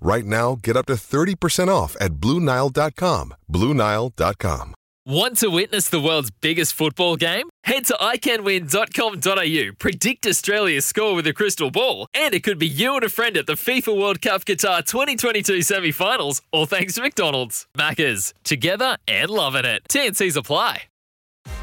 Right 0.00 0.24
now, 0.24 0.56
get 0.62 0.76
up 0.76 0.86
to 0.86 0.94
30% 0.94 1.68
off 1.68 1.96
at 2.00 2.12
BlueNile.com. 2.14 3.34
BlueNile.com. 3.50 4.74
Want 5.06 5.38
to 5.38 5.48
witness 5.48 5.88
the 5.88 6.00
world's 6.00 6.30
biggest 6.30 6.74
football 6.74 7.16
game? 7.16 7.48
Head 7.64 7.86
to 7.86 7.94
iCanWin.com.au, 7.94 9.72
predict 9.78 10.26
Australia's 10.26 10.84
score 10.84 11.14
with 11.14 11.26
a 11.26 11.32
crystal 11.32 11.70
ball, 11.70 12.06
and 12.12 12.34
it 12.34 12.44
could 12.44 12.58
be 12.58 12.68
you 12.68 12.94
and 12.94 13.04
a 13.04 13.08
friend 13.08 13.36
at 13.38 13.46
the 13.46 13.54
FIFA 13.54 13.98
World 13.98 14.20
Cup 14.20 14.44
Qatar 14.44 14.84
2022 14.84 15.62
semi 15.62 15.90
finals, 15.90 16.42
all 16.52 16.66
thanks 16.66 16.94
to 16.94 17.02
McDonald's. 17.02 17.66
Maccas, 17.76 18.34
together 18.44 18.98
and 19.08 19.30
loving 19.30 19.64
it. 19.64 19.82
TNC's 19.90 20.36
apply. 20.36 20.89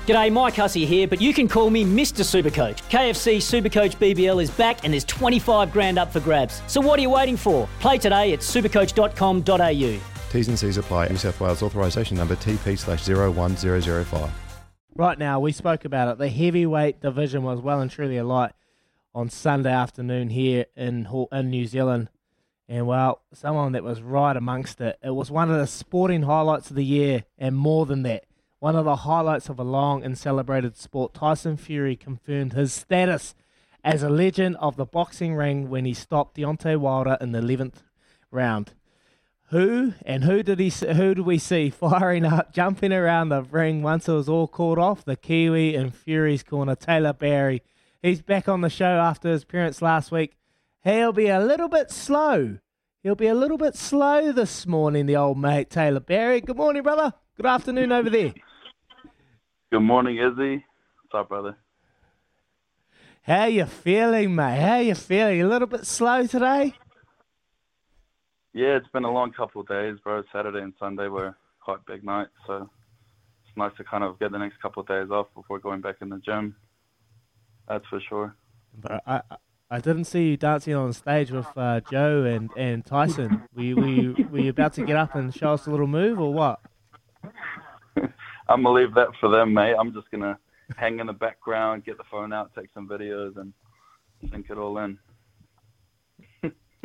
G'day, 0.08 0.32
Mike 0.32 0.56
Hussey 0.56 0.86
here, 0.86 1.06
but 1.06 1.20
you 1.20 1.34
can 1.34 1.50
call 1.50 1.70
me 1.70 1.84
Mr. 1.84 2.24
Supercoach. 2.24 2.78
KFC 2.90 3.40
Supercoach 3.40 3.98
BBL 3.98 4.42
is 4.42 4.50
back 4.50 4.86
and 4.86 4.94
there's 4.94 5.04
25 5.04 5.70
grand 5.74 6.00
up 6.00 6.14
for 6.14 6.22
grabs. 6.22 6.62
So 6.68 6.80
what 6.80 6.98
are 6.98 7.02
you 7.02 7.10
waiting 7.10 7.36
for? 7.36 7.68
Play 7.82 7.98
today 7.98 8.32
at 8.32 8.40
supercoach.com.au. 8.40 10.32
T's 10.32 10.48
and 10.48 10.58
C's 10.58 10.78
apply. 10.78 11.10
New 11.10 11.18
South 11.18 11.42
Wales 11.42 11.62
authorisation 11.62 12.16
number 12.16 12.38
TP 12.38 12.80
slash 12.80 13.06
01005. 13.06 14.32
Right 14.96 15.20
now, 15.20 15.42
we 15.42 15.52
spoke 15.52 15.84
about 15.84 16.08
it. 16.08 16.18
The 16.20 16.30
heavyweight 16.30 17.02
division 17.02 17.44
was 17.44 17.60
well 17.60 17.82
and 17.82 17.92
truly 17.92 18.16
alight 18.16 18.54
on 19.14 19.28
Sunday 19.28 19.74
afternoon 19.74 20.30
here 20.30 20.68
in 20.78 21.06
in 21.34 21.50
New 21.50 21.66
Zealand. 21.66 22.08
And 22.70 22.88
well, 22.88 23.24
someone 23.34 23.74
that 23.74 23.84
was 23.84 24.02
right 24.02 24.38
amongst 24.38 24.80
it. 24.80 25.00
It 25.04 25.10
was 25.10 25.30
one 25.30 25.52
of 25.52 25.58
the 25.58 25.68
sporting 25.68 26.22
highlights 26.22 26.70
of 26.70 26.78
the 26.78 26.86
year, 26.86 27.26
and 27.38 27.58
more 27.58 27.86
than 27.86 28.04
that, 28.04 28.24
one 28.60 28.76
of 28.76 28.86
the 28.86 28.98
highlights 28.98 29.50
of 29.50 29.60
a 29.60 29.64
long 29.64 30.04
and 30.04 30.18
celebrated 30.18 30.76
sport. 30.76 31.14
Tyson 31.14 31.58
Fury 31.58 31.96
confirmed 31.96 32.54
his 32.54 32.74
status 32.74 33.36
as 33.84 34.04
a 34.04 34.10
legend 34.10 34.56
of 34.58 34.76
the 34.76 34.86
boxing 34.86 35.36
ring 35.36 35.70
when 35.70 35.86
he 35.86 35.94
stopped 35.94 36.38
Deontay 36.38 36.78
Wilder 36.78 37.18
in 37.22 37.32
the 37.32 37.42
11th 37.42 37.84
round. 38.32 38.74
Who 39.50 39.94
and 40.06 40.26
who 40.26 40.44
did 40.44 40.60
he? 40.60 40.70
Who 40.70 41.16
did 41.16 41.26
we 41.26 41.38
see 41.38 41.70
firing 41.72 42.26
up, 42.26 42.54
jumping 42.54 42.92
around 42.92 43.30
the 43.30 43.44
ring 43.44 43.82
once 43.82 44.10
it 44.10 44.14
was 44.14 44.28
all 44.28 44.48
called 44.48 44.78
off? 44.78 45.06
The 45.06 45.16
Kiwi 45.16 45.76
in 45.76 45.92
Fury's 45.92 46.44
corner, 46.44 46.76
Taylor 46.76 47.14
Barry. 47.14 47.62
He's 48.02 48.22
back 48.22 48.50
on 48.50 48.62
the 48.62 48.70
show 48.70 49.00
after 49.00 49.30
his 49.30 49.44
appearance 49.44 49.82
last 49.82 50.12
week. 50.12 50.36
He'll 50.84 51.14
be 51.14 51.28
a 51.28 51.40
little 51.40 51.70
bit 51.70 51.92
slow. 51.92 52.58
He'll 53.04 53.16
be 53.16 53.28
a 53.28 53.36
little 53.36 53.58
bit 53.58 53.76
slow 53.76 54.32
this 54.34 54.68
morning, 54.68 55.06
the 55.06 55.16
old 55.16 55.38
mate 55.38 55.70
Taylor 55.70 56.02
Barry. 56.02 56.42
Good 56.42 56.58
morning, 56.58 56.84
brother. 56.84 57.14
Good 57.38 57.46
afternoon 57.46 57.92
over 57.92 58.10
there. 58.10 58.34
Good 59.72 59.82
morning, 59.82 60.18
Izzy. 60.18 60.66
What's 61.04 61.14
up, 61.14 61.30
brother? 61.30 61.58
How 63.24 63.46
you 63.46 63.66
feeling, 63.66 64.34
mate? 64.36 64.60
How 64.62 64.78
you 64.78 64.96
feeling? 64.96 65.42
A 65.42 65.48
little 65.48 65.68
bit 65.68 65.86
slow 65.86 66.26
today? 66.26 66.74
Yeah, 68.54 68.78
it's 68.78 68.88
been 68.88 69.04
a 69.04 69.12
long 69.12 69.32
couple 69.34 69.62
of 69.62 69.68
days, 69.68 69.98
bro. 70.04 70.24
Saturday 70.32 70.60
and 70.62 70.74
Sunday 70.80 71.08
were 71.10 71.36
quite 71.60 71.86
big 71.86 72.04
nights, 72.04 72.32
so 72.48 72.70
it's 73.46 73.58
nice 73.58 73.74
to 73.78 73.84
kind 73.84 74.04
of 74.04 74.18
get 74.20 74.32
the 74.32 74.38
next 74.40 74.62
couple 74.62 74.82
of 74.82 74.88
days 74.88 75.10
off 75.12 75.28
before 75.36 75.60
going 75.60 75.82
back 75.82 75.98
in 76.02 76.10
the 76.10 76.20
gym. 76.20 76.56
That's 77.68 77.86
for 77.88 78.00
sure. 78.08 78.36
But 78.80 79.04
I, 79.06 79.22
I- 79.30 79.38
I 79.70 79.82
didn't 79.82 80.06
see 80.06 80.30
you 80.30 80.38
dancing 80.38 80.76
on 80.76 80.94
stage 80.94 81.30
with 81.30 81.46
uh, 81.58 81.82
Joe 81.92 82.24
and, 82.24 82.50
and 82.56 82.86
Tyson. 82.86 83.44
Were 83.54 83.62
you, 83.64 83.76
were, 83.76 83.86
you, 83.90 84.28
were 84.32 84.40
you 84.40 84.50
about 84.52 84.72
to 84.76 84.86
get 84.86 84.96
up 84.96 85.14
and 85.14 85.36
show 85.36 85.52
us 85.52 85.68
a 85.68 85.72
little 85.72 85.88
move 85.88 86.22
or 86.22 86.34
what? 86.34 86.62
I'm 88.50 88.64
gonna 88.64 88.76
leave 88.76 88.94
that 88.96 89.10
for 89.20 89.30
them, 89.30 89.54
mate. 89.54 89.76
I'm 89.80 89.94
just 89.94 90.10
gonna 90.12 90.38
hang 90.76 91.00
in 91.00 91.08
the 91.08 91.14
background, 91.14 91.86
get 91.86 91.98
the 91.98 92.04
phone 92.10 92.34
out, 92.34 92.52
take 92.56 92.70
some 92.74 92.88
videos, 92.88 93.38
and 93.38 93.54
sink 94.30 94.50
it 94.50 94.58
all 94.58 94.78
in. 94.80 94.98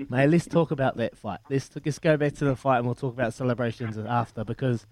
Mate, 0.09 0.27
let's 0.29 0.47
talk 0.47 0.71
about 0.71 0.97
that 0.97 1.17
fight. 1.17 1.41
Let's 1.51 1.71
let's 1.85 1.99
go 1.99 2.17
back 2.17 2.35
to 2.35 2.45
the 2.45 2.57
fight 2.57 2.79
and 2.79 2.87
we'll 2.87 2.95
talk 2.95 3.13
about 3.13 3.35
celebrations 3.35 3.99
after 3.99 4.45
because 4.45 4.87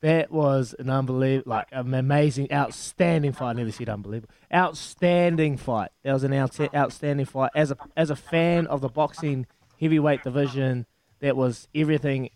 that 0.00 0.32
was 0.32 0.74
an 0.78 0.90
unbelievable, 0.90 1.50
like 1.50 1.68
an 1.70 1.94
amazing, 1.94 2.52
outstanding 2.52 3.32
fight. 3.32 3.50
I 3.50 3.52
never 3.52 3.70
said 3.70 3.88
unbelievable, 3.88 4.34
outstanding 4.52 5.56
fight. 5.56 5.90
That 6.02 6.12
was 6.12 6.24
an 6.24 6.32
out, 6.32 6.58
outstanding 6.74 7.26
fight. 7.26 7.50
As 7.54 7.70
a 7.70 7.76
as 7.96 8.10
a 8.10 8.16
fan 8.16 8.66
of 8.66 8.80
the 8.80 8.88
boxing 8.88 9.46
heavyweight 9.80 10.24
division, 10.24 10.86
that 11.20 11.36
was 11.36 11.68
everything, 11.74 12.30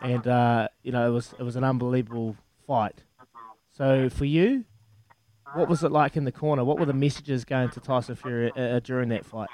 and 0.00 0.26
uh, 0.26 0.68
you 0.82 0.92
know 0.92 1.06
it 1.06 1.12
was 1.12 1.34
it 1.38 1.42
was 1.42 1.56
an 1.56 1.64
unbelievable 1.64 2.36
fight. 2.66 3.02
So 3.76 4.08
for 4.08 4.24
you, 4.24 4.64
what 5.54 5.68
was 5.68 5.84
it 5.84 5.92
like 5.92 6.16
in 6.16 6.24
the 6.24 6.32
corner? 6.32 6.64
What 6.64 6.78
were 6.78 6.86
the 6.86 6.92
messages 6.92 7.44
going 7.44 7.70
to 7.70 7.80
Tyson 7.80 8.16
Fury 8.16 8.52
uh, 8.56 8.80
during 8.80 9.08
that 9.10 9.24
fight? 9.24 9.48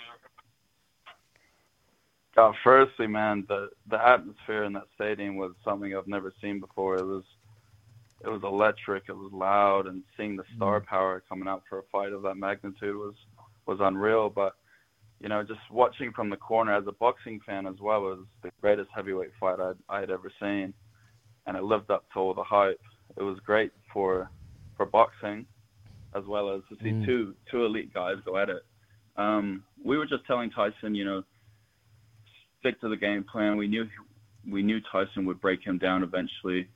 Uh, 2.36 2.52
firstly, 2.64 3.06
man, 3.06 3.44
the 3.48 3.70
the 3.88 4.00
atmosphere 4.02 4.64
in 4.64 4.72
that 4.72 4.84
stadium 4.94 5.36
was 5.36 5.52
something 5.64 5.94
I've 5.94 6.06
never 6.06 6.32
seen 6.40 6.60
before. 6.60 6.96
It 6.96 7.04
was 7.04 7.24
it 8.24 8.28
was 8.28 8.42
electric. 8.44 9.04
It 9.08 9.16
was 9.16 9.32
loud, 9.32 9.86
and 9.86 10.02
seeing 10.16 10.36
the 10.36 10.44
star 10.56 10.80
power 10.80 11.22
coming 11.28 11.48
out 11.48 11.64
for 11.68 11.78
a 11.78 11.82
fight 11.90 12.12
of 12.12 12.22
that 12.22 12.36
magnitude 12.36 12.96
was 12.96 13.14
was 13.66 13.78
unreal. 13.80 14.30
But 14.30 14.54
you 15.20 15.28
know, 15.28 15.42
just 15.42 15.60
watching 15.70 16.12
from 16.12 16.30
the 16.30 16.36
corner 16.36 16.74
as 16.74 16.86
a 16.86 16.92
boxing 16.92 17.40
fan 17.44 17.66
as 17.66 17.78
well 17.80 18.02
was 18.02 18.20
the 18.42 18.50
greatest 18.60 18.90
heavyweight 18.94 19.32
fight 19.38 19.58
I'd 19.60 19.76
I'd 19.88 20.10
ever 20.10 20.30
seen, 20.40 20.72
and 21.46 21.56
it 21.56 21.64
lived 21.64 21.90
up 21.90 22.04
to 22.12 22.20
all 22.20 22.32
the 22.32 22.44
hype. 22.44 22.80
It 23.20 23.22
was 23.22 23.38
great 23.40 23.70
for 23.92 24.30
for 24.76 24.86
boxing, 24.86 25.44
as 26.14 26.24
well 26.24 26.50
as 26.54 26.62
to 26.70 26.76
see 26.82 26.90
Mm. 26.90 27.04
two 27.04 27.36
two 27.50 27.66
elite 27.66 27.92
guys 27.92 28.16
go 28.24 28.38
at 28.38 28.48
it. 28.48 28.64
Um, 29.16 29.62
we 29.84 29.98
were 29.98 30.06
just 30.06 30.24
telling 30.26 30.50
Tyson, 30.50 30.94
you 30.94 31.04
know, 31.04 31.22
stick 32.60 32.80
to 32.80 32.88
the 32.88 32.96
game 32.96 33.22
plan. 33.24 33.58
We 33.58 33.68
knew 33.68 33.86
we 34.48 34.62
knew 34.62 34.80
Tyson 34.80 35.26
would 35.26 35.38
break 35.38 35.62
him 35.62 35.76
down 35.76 36.02
eventually, 36.02 36.66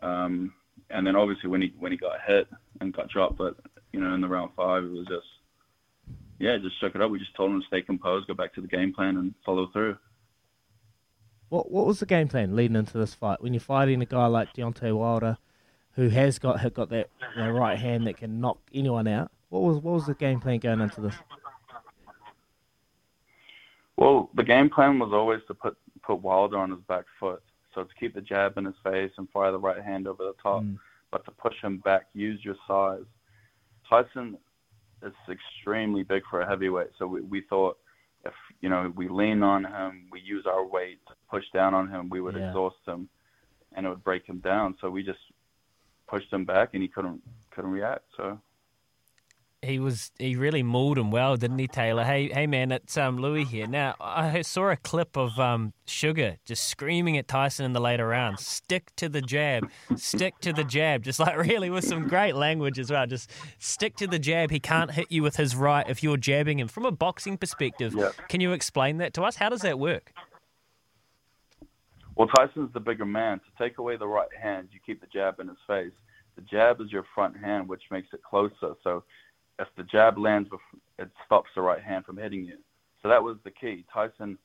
um, 0.00 0.54
and 0.88 1.06
then 1.06 1.16
obviously 1.16 1.50
when 1.50 1.60
he 1.60 1.74
when 1.78 1.92
he 1.92 1.98
got 1.98 2.18
hit 2.26 2.48
and 2.80 2.94
got 2.94 3.10
dropped, 3.10 3.36
but 3.36 3.56
you 3.92 4.00
know 4.00 4.14
in 4.14 4.22
the 4.22 4.28
round 4.28 4.52
five 4.56 4.84
it 4.84 4.90
was 4.90 5.06
just 5.06 5.26
yeah, 6.38 6.56
just 6.56 6.80
shook 6.80 6.94
it 6.94 7.02
up. 7.02 7.10
We 7.10 7.18
just 7.18 7.34
told 7.36 7.50
him 7.52 7.60
to 7.60 7.66
stay 7.66 7.82
composed, 7.82 8.26
go 8.26 8.34
back 8.34 8.54
to 8.54 8.62
the 8.62 8.68
game 8.68 8.92
plan, 8.94 9.18
and 9.18 9.34
follow 9.44 9.66
through. 9.66 9.98
What 11.50 11.70
what 11.70 11.86
was 11.86 12.00
the 12.00 12.06
game 12.06 12.28
plan 12.28 12.56
leading 12.56 12.76
into 12.76 12.96
this 12.96 13.12
fight? 13.14 13.42
When 13.42 13.52
you're 13.52 13.60
fighting 13.60 14.00
a 14.00 14.06
guy 14.06 14.26
like 14.26 14.54
Deontay 14.54 14.96
Wilder, 14.96 15.36
who 15.96 16.08
has 16.08 16.38
got 16.38 16.60
had 16.60 16.74
got 16.74 16.90
that 16.90 17.08
know, 17.36 17.50
right 17.50 17.78
hand 17.78 18.06
that 18.06 18.16
can 18.16 18.40
knock 18.40 18.58
anyone 18.72 19.06
out. 19.06 19.30
What 19.48 19.62
was 19.62 19.76
what 19.78 19.94
was 19.94 20.06
the 20.06 20.14
game 20.14 20.40
plan 20.40 20.58
going 20.58 20.80
into 20.80 21.00
this? 21.00 21.14
Well, 23.96 24.30
the 24.34 24.42
game 24.42 24.70
plan 24.70 24.98
was 24.98 25.12
always 25.12 25.40
to 25.48 25.54
put 25.54 25.76
put 26.02 26.20
Wilder 26.20 26.58
on 26.58 26.70
his 26.70 26.80
back 26.80 27.04
foot, 27.18 27.42
so 27.74 27.84
to 27.84 27.94
keep 27.98 28.14
the 28.14 28.20
jab 28.20 28.58
in 28.58 28.64
his 28.64 28.74
face 28.82 29.12
and 29.16 29.28
fire 29.30 29.52
the 29.52 29.58
right 29.58 29.82
hand 29.82 30.06
over 30.06 30.24
the 30.24 30.34
top, 30.42 30.62
mm. 30.62 30.78
but 31.10 31.24
to 31.24 31.30
push 31.30 31.54
him 31.62 31.78
back, 31.78 32.06
use 32.12 32.44
your 32.44 32.56
size. 32.66 33.04
Tyson 33.88 34.36
is 35.02 35.12
extremely 35.30 36.02
big 36.02 36.22
for 36.28 36.40
a 36.40 36.48
heavyweight, 36.48 36.90
so 36.98 37.06
we, 37.06 37.20
we 37.20 37.40
thought 37.42 37.78
if 38.24 38.32
you 38.60 38.68
know 38.68 38.92
we 38.96 39.08
lean 39.08 39.42
on 39.42 39.64
him, 39.64 40.08
we 40.10 40.20
use 40.20 40.44
our 40.46 40.66
weight 40.66 40.98
to 41.06 41.14
push 41.30 41.44
down 41.52 41.74
on 41.74 41.88
him, 41.88 42.08
we 42.08 42.20
would 42.20 42.34
Yeah. 42.34 42.48
exhaust 42.48 42.76
him, 42.86 43.08
and 43.74 43.86
it 43.86 43.88
would 43.88 44.04
break 44.04 44.26
him 44.26 44.38
down. 44.38 44.76
So 44.80 44.90
we 44.90 45.02
just 45.02 45.20
pushed 46.08 46.32
him 46.32 46.44
back, 46.44 46.70
and 46.74 46.82
he 46.82 46.88
couldn't 46.88 47.20
couldn't 47.50 47.70
react. 47.70 48.04
So 48.16 48.40
he 49.62 49.78
was 49.78 50.10
he 50.18 50.36
really 50.36 50.62
mauled 50.62 50.98
him 50.98 51.10
well, 51.10 51.36
didn't 51.36 51.58
he, 51.58 51.66
Taylor? 51.66 52.04
Hey, 52.04 52.28
hey, 52.28 52.46
man, 52.46 52.70
it's 52.70 52.98
um 52.98 53.16
Louis 53.18 53.44
here. 53.44 53.66
Now 53.66 53.94
I 54.00 54.42
saw 54.42 54.70
a 54.70 54.76
clip 54.76 55.16
of 55.16 55.38
um 55.40 55.72
Sugar 55.86 56.36
just 56.44 56.66
screaming 56.68 57.16
at 57.16 57.28
Tyson 57.28 57.64
in 57.64 57.72
the 57.72 57.80
later 57.80 58.06
rounds, 58.08 58.46
"Stick 58.46 58.94
to 58.96 59.08
the 59.08 59.22
jab, 59.22 59.70
stick 59.96 60.38
to 60.40 60.52
the 60.52 60.64
jab," 60.64 61.02
just 61.02 61.18
like 61.18 61.36
really 61.38 61.70
with 61.70 61.84
some 61.84 62.08
great 62.08 62.34
language 62.34 62.78
as 62.78 62.90
well. 62.90 63.06
Just 63.06 63.30
stick 63.58 63.96
to 63.96 64.06
the 64.06 64.18
jab. 64.18 64.50
He 64.50 64.60
can't 64.60 64.90
hit 64.90 65.10
you 65.10 65.22
with 65.22 65.36
his 65.36 65.56
right 65.56 65.88
if 65.88 66.02
you're 66.02 66.18
jabbing 66.18 66.58
him. 66.58 66.68
From 66.68 66.84
a 66.84 66.92
boxing 66.92 67.38
perspective, 67.38 67.94
Yeah. 67.94 68.10
can 68.28 68.40
you 68.42 68.52
explain 68.52 68.98
that 68.98 69.14
to 69.14 69.22
us? 69.22 69.36
How 69.36 69.48
does 69.48 69.62
that 69.62 69.78
work? 69.78 70.12
Well, 72.16 72.28
Tyson's 72.28 72.72
the 72.72 72.80
bigger 72.80 73.04
man. 73.04 73.40
To 73.40 73.64
take 73.64 73.78
away 73.78 73.96
the 73.96 74.06
right 74.06 74.28
hand, 74.40 74.68
you 74.72 74.80
keep 74.84 75.00
the 75.00 75.06
jab 75.08 75.40
in 75.40 75.48
his 75.48 75.56
face. 75.66 75.92
The 76.36 76.42
jab 76.42 76.80
is 76.80 76.92
your 76.92 77.04
front 77.14 77.36
hand, 77.36 77.68
which 77.68 77.82
makes 77.90 78.08
it 78.12 78.22
closer. 78.22 78.74
So 78.82 79.04
if 79.58 79.68
the 79.76 79.84
jab 79.84 80.18
lands, 80.18 80.48
it 80.98 81.10
stops 81.26 81.50
the 81.54 81.62
right 81.62 81.82
hand 81.82 82.04
from 82.04 82.16
hitting 82.16 82.44
you. 82.44 82.58
So 83.02 83.08
that 83.08 83.22
was 83.22 83.36
the 83.44 83.50
key. 83.50 83.84
Tyson 83.92 84.38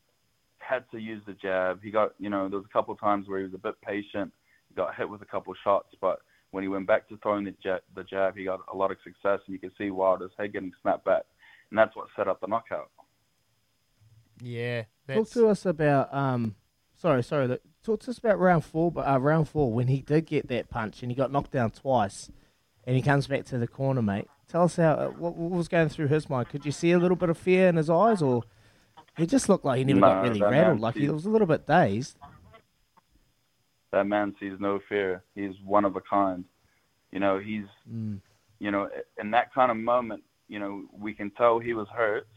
had 0.60 0.84
to 0.92 1.00
use 1.00 1.22
the 1.26 1.34
jab. 1.34 1.82
He 1.82 1.92
got, 1.92 2.14
you 2.20 2.30
know, 2.30 2.50
there 2.50 2.60
was 2.60 2.68
a 2.70 2.74
couple 2.74 2.94
of 2.94 3.00
times 3.00 3.28
where 3.28 3.40
he 3.40 3.46
was 3.46 3.54
a 3.54 3.60
bit 3.60 3.80
patient. 3.82 4.32
He 4.68 4.76
got 4.76 4.96
hit 4.96 5.10
with 5.10 5.22
a 5.22 5.26
couple 5.26 5.52
of 5.52 5.58
shots, 5.64 5.96
but 6.02 6.20
when 6.52 6.64
he 6.64 6.68
went 6.68 6.88
back 6.88 7.08
to 7.10 7.18
throwing 7.18 7.46
the 7.46 7.56
jab, 7.64 7.82
the 7.96 8.04
jab, 8.04 8.36
he 8.36 8.44
got 8.44 8.60
a 8.72 8.76
lot 8.76 8.92
of 8.92 8.98
success, 9.04 9.40
and 9.46 9.54
you 9.54 9.60
could 9.60 9.72
see 9.78 9.92
Wilder's 9.92 10.32
head 10.38 10.54
getting 10.54 10.72
snapped 10.82 11.06
back, 11.06 11.24
and 11.70 11.78
that's 11.78 11.96
what 11.96 12.08
set 12.16 12.28
up 12.28 12.42
the 12.42 12.48
knockout. 12.48 12.90
Yeah, 14.42 14.84
Talk 15.08 15.30
to 15.32 15.48
us 15.48 15.66
about 15.66 16.14
um. 16.14 16.56
Sorry, 17.00 17.24
sorry. 17.24 17.48
look, 17.48 17.62
Talk 17.82 18.02
to 18.02 18.12
us 18.12 18.18
about 18.18 18.40
round 18.40 18.66
four. 18.66 18.92
But 18.92 19.08
uh, 19.08 19.20
round 19.20 19.48
four, 19.48 19.72
when 19.72 19.88
he 19.88 20.02
did 20.02 20.26
get 20.26 20.48
that 20.50 20.70
punch 20.70 21.02
and 21.02 21.10
he 21.10 21.16
got 21.16 21.32
knocked 21.32 21.52
down 21.52 21.72
twice, 21.72 22.30
and 22.86 22.96
he 22.96 23.02
comes 23.02 23.26
back 23.28 23.46
to 23.46 23.58
the 23.58 23.68
corner, 23.68 24.02
mate. 24.02 24.28
Tell 24.50 24.64
us 24.64 24.76
how 24.76 24.92
uh, 24.94 25.08
what, 25.10 25.36
what 25.36 25.52
was 25.52 25.68
going 25.68 25.90
through 25.90 26.08
his 26.08 26.30
mind. 26.30 26.50
Could 26.50 26.66
you 26.66 26.72
see 26.72 26.92
a 26.92 27.00
little 27.00 27.16
bit 27.16 27.30
of 27.30 27.38
fear 27.38 27.70
in 27.70 27.78
his 27.78 27.90
eyes, 27.90 28.22
or 28.22 28.44
he 29.16 29.26
just 29.26 29.48
looked 29.48 29.64
like 29.64 29.78
he 29.78 29.84
never 29.86 30.02
got 30.02 30.24
really 30.24 30.42
rattled? 30.42 30.82
Like 30.82 30.96
he 30.96 31.10
was 31.10 31.26
a 31.26 31.30
little 31.30 31.48
bit 31.48 31.66
dazed. 31.66 32.18
that 33.92 34.06
man 34.06 34.36
sees 34.40 34.54
no 34.60 34.80
fear. 34.90 35.24
He's 35.36 35.54
one 35.64 35.86
of 35.86 35.96
a 35.96 36.02
kind. 36.02 36.46
You 37.12 37.20
know, 37.20 37.40
he's, 37.40 37.66
Mm. 37.92 38.20
you 38.60 38.72
know, 38.72 38.90
in 39.20 39.32
that 39.32 39.54
kind 39.54 39.72
of 39.72 39.78
moment, 39.78 40.24
you 40.48 40.60
know, 40.60 40.84
we 40.92 41.14
can 41.14 41.32
tell 41.32 41.60
he 41.60 41.74
was 41.74 41.88
hurt 41.90 42.28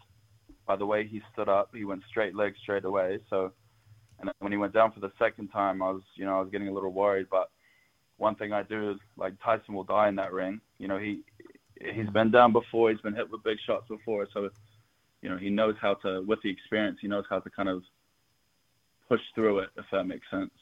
by 0.66 0.76
the 0.76 0.86
way 0.86 1.06
he 1.06 1.20
stood 1.32 1.48
up. 1.48 1.70
He 1.74 1.84
went 1.84 2.04
straight 2.08 2.34
leg 2.34 2.54
straight 2.62 2.84
away. 2.84 3.18
So, 3.28 3.52
and 4.22 4.30
when 4.38 4.52
he 4.52 4.58
went 4.58 4.72
down 4.72 4.92
for 4.92 5.00
the 5.00 5.12
second 5.18 5.48
time, 5.48 5.82
I 5.82 5.90
was, 5.90 6.02
you 6.14 6.24
know, 6.24 6.38
I 6.38 6.40
was 6.40 6.50
getting 6.50 6.68
a 6.68 6.72
little 6.72 6.92
worried. 6.92 7.26
But 7.30 7.50
one 8.16 8.36
thing 8.36 8.52
I 8.52 8.62
do 8.62 8.92
is, 8.92 8.98
like, 9.16 9.34
Tyson 9.44 9.74
will 9.74 9.84
die 9.84 10.08
in 10.08 10.16
that 10.16 10.32
ring. 10.32 10.60
You 10.78 10.88
know, 10.88 10.98
he, 10.98 11.22
he's 11.80 12.08
been 12.10 12.30
down 12.30 12.52
before. 12.52 12.90
He's 12.90 13.00
been 13.00 13.14
hit 13.14 13.30
with 13.30 13.42
big 13.42 13.58
shots 13.66 13.86
before. 13.88 14.26
So, 14.32 14.48
you 15.22 15.28
know, 15.28 15.36
he 15.36 15.50
knows 15.50 15.74
how 15.80 15.94
to, 15.94 16.22
with 16.22 16.40
the 16.42 16.50
experience, 16.50 16.98
he 17.02 17.08
knows 17.08 17.24
how 17.28 17.40
to 17.40 17.50
kind 17.50 17.68
of 17.68 17.82
push 19.08 19.20
through 19.34 19.58
it, 19.58 19.70
if 19.76 19.84
that 19.92 20.04
makes 20.04 20.26
sense. 20.30 20.52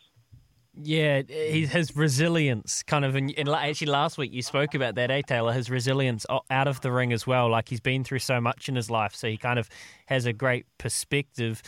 Yeah, 0.74 1.22
his 1.22 1.96
resilience, 1.96 2.84
kind 2.84 3.04
of, 3.04 3.16
and, 3.16 3.34
and 3.36 3.48
actually 3.48 3.88
last 3.88 4.16
week 4.16 4.32
you 4.32 4.40
spoke 4.40 4.74
about 4.74 4.94
that, 4.94 5.10
eh, 5.10 5.22
Taylor? 5.26 5.52
His 5.52 5.68
resilience 5.68 6.24
out 6.48 6.68
of 6.68 6.80
the 6.80 6.92
ring 6.92 7.12
as 7.12 7.26
well. 7.26 7.50
Like 7.50 7.68
he's 7.68 7.80
been 7.80 8.04
through 8.04 8.20
so 8.20 8.40
much 8.40 8.68
in 8.68 8.76
his 8.76 8.88
life, 8.88 9.14
so 9.14 9.28
he 9.28 9.36
kind 9.36 9.58
of 9.58 9.68
has 10.06 10.26
a 10.26 10.32
great 10.32 10.66
perspective. 10.78 11.60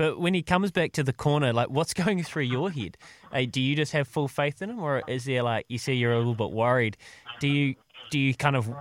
But 0.00 0.18
when 0.18 0.32
he 0.32 0.40
comes 0.40 0.70
back 0.70 0.92
to 0.92 1.02
the 1.02 1.12
corner, 1.12 1.52
like 1.52 1.68
what's 1.68 1.92
going 2.04 2.22
through 2.22 2.44
your 2.44 2.70
head? 2.70 2.96
Hey, 3.30 3.44
do 3.44 3.60
you 3.60 3.76
just 3.76 3.92
have 3.92 4.08
full 4.08 4.28
faith 4.28 4.62
in 4.62 4.70
him, 4.70 4.78
or 4.78 5.02
is 5.06 5.26
there 5.26 5.42
like 5.42 5.66
you 5.68 5.76
say 5.76 5.92
you're 5.92 6.14
a 6.14 6.16
little 6.16 6.34
bit 6.34 6.52
worried? 6.52 6.96
Do 7.38 7.48
you 7.48 7.74
do 8.10 8.18
you 8.18 8.34
kind 8.34 8.56
of 8.56 8.72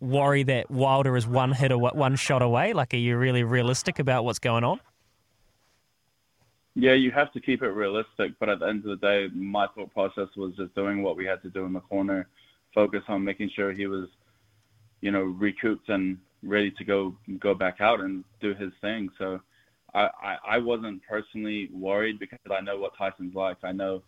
worry 0.00 0.42
that 0.42 0.70
Wilder 0.70 1.16
is 1.16 1.26
one 1.26 1.52
hit 1.52 1.72
or 1.72 1.78
one 1.78 2.14
shot 2.16 2.42
away? 2.42 2.74
Like, 2.74 2.92
are 2.92 2.98
you 2.98 3.16
really 3.16 3.42
realistic 3.42 3.98
about 3.98 4.26
what's 4.26 4.38
going 4.38 4.64
on? 4.64 4.78
Yeah, 6.74 6.92
you 6.92 7.10
have 7.10 7.32
to 7.32 7.40
keep 7.40 7.62
it 7.62 7.70
realistic, 7.70 8.32
but 8.38 8.50
at 8.50 8.58
the 8.58 8.66
end 8.66 8.84
of 8.84 9.00
the 9.00 9.06
day, 9.06 9.28
my 9.34 9.68
thought 9.68 9.94
process 9.94 10.28
was 10.36 10.54
just 10.56 10.74
doing 10.74 11.02
what 11.02 11.16
we 11.16 11.24
had 11.24 11.40
to 11.44 11.48
do 11.48 11.64
in 11.64 11.72
the 11.72 11.80
corner, 11.80 12.28
focus 12.74 13.00
on 13.08 13.24
making 13.24 13.48
sure 13.56 13.72
he 13.72 13.86
was, 13.86 14.08
you 15.00 15.10
know, 15.10 15.22
recouped 15.22 15.88
and 15.88 16.18
ready 16.42 16.70
to 16.72 16.84
go 16.84 17.16
go 17.38 17.54
back 17.54 17.80
out 17.80 18.02
and 18.02 18.24
do 18.42 18.54
his 18.54 18.72
thing. 18.82 19.08
So 19.16 19.40
I, 19.96 20.36
I, 20.46 20.58
wasn't 20.58 21.02
personally 21.08 21.70
worried 21.72 22.18
because 22.18 22.38
I 22.50 22.60
know 22.60 22.78
what 22.78 22.92
Tyson's 22.98 23.34
like. 23.34 23.56
I 23.62 23.72
know 23.72 24.02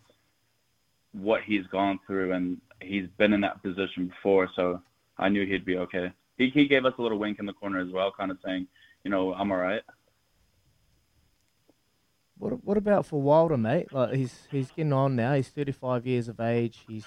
what 1.13 1.43
he's 1.43 1.67
gone 1.69 1.99
through 2.07 2.33
and 2.33 2.61
he's 2.83 3.07
been 3.17 3.33
in 3.33 3.41
that 3.41 3.63
position 3.63 4.09
before, 4.09 4.51
so 4.55 4.83
I 5.17 5.29
knew 5.29 5.47
he'd 5.47 5.65
be 5.65 5.79
okay. 5.79 6.13
He 6.37 6.51
he 6.51 6.69
gave 6.69 6.85
us 6.85 6.93
a 6.99 7.03
little 7.03 7.19
wink 7.19 7.39
in 7.39 7.47
the 7.47 7.53
corner 7.53 7.81
as 7.81 7.91
well, 7.91 8.13
kind 8.13 8.31
of 8.31 8.39
saying, 8.45 8.67
you 9.03 9.11
know, 9.11 9.33
I'm 9.33 9.51
all 9.51 9.59
right. 9.59 9.83
What 12.37 12.63
what 12.65 12.77
about 12.77 13.07
for 13.07 13.21
Wilder, 13.21 13.57
mate? 13.57 13.93
Like 13.93 14.15
he's 14.15 14.47
he's 14.51 14.71
getting 14.71 14.93
on 14.93 15.17
now. 15.17 15.35
He's 15.35 15.49
35 15.49 16.07
years 16.07 16.29
of 16.29 16.39
age. 16.39 16.85
He's 16.87 17.07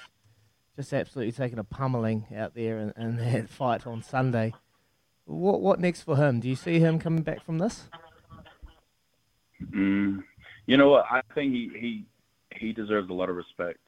just 0.75 0.92
absolutely 0.92 1.33
taking 1.33 1.60
a 1.60 1.63
pummeling 1.63 2.25
out 2.36 2.56
there 2.56 2.80
in, 2.80 2.94
in 2.98 3.18
that 3.18 3.50
fight 3.60 3.86
on 3.86 4.01
Sunday. 4.01 4.54
What 5.25 5.62
what 5.62 5.80
next 5.80 6.01
for 6.01 6.18
him? 6.18 6.39
Do 6.39 6.50
you 6.50 6.56
see 6.56 6.80
him 6.80 7.00
coming 7.00 7.24
back 7.24 7.45
from 7.45 7.60
this? 7.60 7.88
Mm, 9.73 10.23
you 10.65 10.77
know 10.77 10.89
what? 10.89 11.05
I 11.09 11.21
think 11.33 11.53
he 11.53 11.69
he 11.79 12.05
he 12.55 12.73
deserves 12.73 13.09
a 13.09 13.13
lot 13.13 13.29
of 13.29 13.35
respect. 13.35 13.79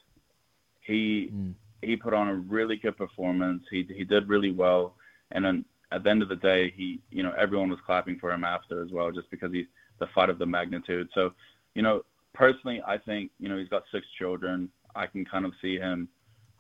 He 0.82 1.32
Mm. 1.34 1.54
he 1.82 1.96
put 1.96 2.14
on 2.14 2.28
a 2.28 2.36
really 2.36 2.78
good 2.78 2.98
performance. 2.98 3.64
He 3.70 3.84
he 3.84 4.04
did 4.04 4.30
really 4.30 4.52
well, 4.52 4.96
and 5.32 5.44
then 5.44 5.66
at 5.92 6.04
the 6.04 6.10
end 6.10 6.22
of 6.24 6.30
the 6.30 6.36
day, 6.36 6.72
he 6.72 7.00
you 7.12 7.24
know 7.24 7.34
everyone 7.38 7.70
was 7.70 7.80
clapping 7.86 8.20
for 8.20 8.32
him 8.32 8.44
after 8.44 8.82
as 8.82 8.92
well, 8.92 9.12
just 9.12 9.30
because 9.30 9.52
he's 9.52 9.68
the 10.00 10.08
fight 10.08 10.30
of 10.30 10.40
the 10.40 10.46
magnitude. 10.46 11.08
So, 11.14 11.34
you 11.76 11.82
know, 11.82 12.04
personally, 12.34 12.82
I 12.86 12.98
think 12.98 13.32
you 13.40 13.50
know 13.50 13.58
he's 13.58 13.70
got 13.70 13.84
six 13.92 14.06
children. 14.18 14.70
I 14.96 15.08
can 15.08 15.26
kind 15.26 15.46
of 15.46 15.54
see 15.62 15.78
him 15.78 16.08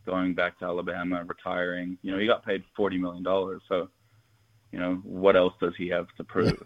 going 0.05 0.33
back 0.33 0.59
to 0.59 0.65
Alabama, 0.65 1.23
retiring. 1.25 1.97
You 2.01 2.11
know, 2.11 2.19
he 2.19 2.27
got 2.27 2.45
paid 2.45 2.63
forty 2.75 2.97
million 2.97 3.23
dollars, 3.23 3.61
so 3.67 3.89
you 4.71 4.79
know 4.79 4.95
what 5.03 5.35
else 5.35 5.53
does 5.59 5.73
he 5.77 5.87
have 5.89 6.07
to 6.17 6.23
prove? 6.23 6.65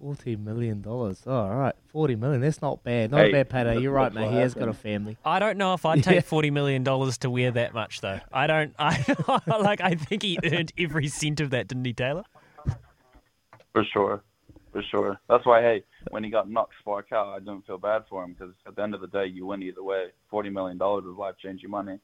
Forty 0.00 0.36
million 0.36 0.80
dollars. 0.80 1.22
Oh, 1.26 1.32
all 1.34 1.56
right, 1.56 1.74
forty 1.88 2.14
million. 2.14 2.40
That's 2.40 2.62
not 2.62 2.84
bad. 2.84 3.10
Not 3.10 3.20
Hey, 3.22 3.28
a 3.30 3.32
bad 3.32 3.48
payday. 3.50 3.80
You're 3.80 3.90
right, 3.92 4.04
that's 4.04 4.14
mate. 4.14 4.24
what 4.26 4.32
He 4.34 4.38
has 4.38 4.54
got 4.54 4.68
a 4.68 4.72
family. 4.72 5.16
I 5.24 5.40
don't 5.40 5.58
know 5.58 5.74
if 5.74 5.84
I'd 5.84 6.04
take 6.04 6.14
Yeah. 6.14 6.20
forty 6.20 6.50
million 6.52 6.84
dollars 6.84 7.18
to 7.18 7.30
wear 7.30 7.50
that 7.50 7.74
much 7.74 8.00
though. 8.00 8.20
I 8.32 8.46
don't. 8.46 8.74
I 8.78 9.58
like. 9.60 9.80
I 9.80 9.96
think 9.96 10.22
he 10.22 10.38
earned 10.44 10.72
every 10.78 11.08
cent 11.08 11.40
of 11.40 11.50
that, 11.50 11.66
didn't 11.66 11.84
he, 11.84 11.92
Taylor? 11.92 12.22
For 13.72 13.84
sure, 13.92 14.22
for 14.72 14.82
sure. 14.88 15.18
That's 15.28 15.44
why, 15.44 15.62
hey, 15.62 15.82
when 16.10 16.22
he 16.22 16.30
got 16.30 16.48
knocked 16.48 16.74
spark 16.78 17.10
out, 17.12 17.28
I 17.28 17.40
didn't 17.40 17.66
feel 17.66 17.78
bad 17.78 18.04
for 18.08 18.22
him 18.22 18.34
because 18.38 18.54
at 18.68 18.76
the 18.76 18.82
end 18.82 18.94
of 18.94 19.00
the 19.00 19.08
day, 19.08 19.26
you 19.26 19.46
win 19.46 19.64
either 19.64 19.82
way. 19.82 20.06
Forty 20.30 20.48
million 20.48 20.78
dollars 20.78 21.06
is 21.06 21.16
life 21.18 21.34
changing 21.42 21.70
money. 21.70 21.98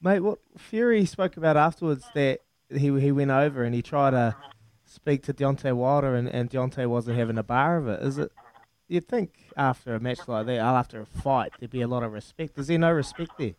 Mate, 0.00 0.20
what 0.20 0.38
Fury 0.56 1.04
spoke 1.04 1.36
about 1.36 1.56
afterwards 1.56 2.04
that 2.14 2.40
he 2.70 3.00
he 3.00 3.10
went 3.10 3.32
over 3.32 3.64
and 3.64 3.74
he 3.74 3.82
tried 3.82 4.12
to 4.12 4.36
speak 4.84 5.22
to 5.24 5.34
Deontay 5.34 5.74
Wilder 5.74 6.14
and, 6.14 6.28
and 6.28 6.50
Deontay 6.50 6.86
wasn't 6.86 7.18
having 7.18 7.38
a 7.38 7.42
bar 7.42 7.76
of 7.76 7.88
it. 7.88 8.02
Is 8.02 8.18
it? 8.18 8.32
You'd 8.88 9.08
think 9.08 9.32
after 9.56 9.94
a 9.94 10.00
match 10.00 10.28
like 10.28 10.46
that, 10.46 10.58
after 10.58 11.00
a 11.00 11.06
fight, 11.06 11.52
there'd 11.58 11.70
be 11.70 11.80
a 11.80 11.88
lot 11.88 12.02
of 12.02 12.12
respect. 12.12 12.58
Is 12.58 12.66
there 12.66 12.78
no 12.78 12.92
respect 12.92 13.32
there? 13.38 13.54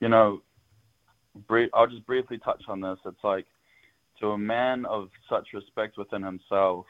You 0.00 0.08
know, 0.08 0.40
I'll 1.74 1.86
just 1.86 2.06
briefly 2.06 2.38
touch 2.38 2.62
on 2.68 2.80
this. 2.80 2.98
It's 3.04 3.22
like 3.22 3.46
to 4.20 4.28
a 4.28 4.38
man 4.38 4.86
of 4.86 5.10
such 5.28 5.48
respect 5.52 5.98
within 5.98 6.22
himself, 6.22 6.86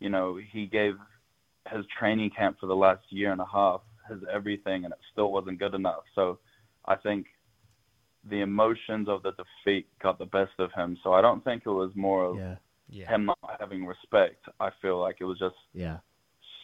you 0.00 0.08
know, 0.08 0.38
he 0.52 0.66
gave 0.66 0.94
his 1.70 1.84
training 1.98 2.30
camp 2.30 2.58
for 2.60 2.66
the 2.66 2.76
last 2.76 3.02
year 3.10 3.32
and 3.32 3.40
a 3.40 3.46
half, 3.46 3.80
his 4.08 4.20
everything, 4.32 4.84
and 4.84 4.92
it 4.92 5.00
still 5.12 5.32
wasn't 5.32 5.58
good 5.58 5.74
enough. 5.74 6.04
So, 6.14 6.38
I 6.86 6.96
think 6.96 7.26
the 8.28 8.40
emotions 8.40 9.08
of 9.08 9.22
the 9.22 9.32
defeat 9.32 9.86
got 10.00 10.18
the 10.18 10.26
best 10.26 10.52
of 10.58 10.72
him. 10.72 10.98
So 11.02 11.12
I 11.12 11.20
don't 11.20 11.44
think 11.44 11.64
it 11.66 11.70
was 11.70 11.94
more 11.94 12.24
of 12.24 12.36
Yeah, 12.36 12.56
Yeah. 12.88 13.08
him 13.08 13.26
not 13.26 13.38
having 13.60 13.84
respect. 13.86 14.46
I 14.60 14.70
feel 14.80 14.98
like 14.98 15.16
it 15.20 15.24
was 15.24 15.38
just 15.38 15.56
yeah, 15.72 15.98